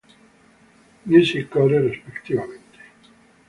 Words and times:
Music 1.05 1.47
Core" 1.47 1.79
respectivamente. 1.79 2.79